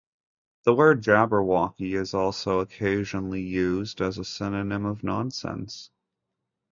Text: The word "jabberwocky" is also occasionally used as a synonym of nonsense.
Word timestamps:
The 0.63 0.73
word 0.73 1.03
"jabberwocky" 1.03 1.93
is 1.93 2.15
also 2.15 2.59
occasionally 2.59 3.43
used 3.43 4.01
as 4.01 4.17
a 4.17 4.25
synonym 4.25 4.83
of 4.83 5.03
nonsense. 5.03 5.91